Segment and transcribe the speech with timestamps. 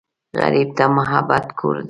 [0.39, 1.79] غریب ته محبت کور دی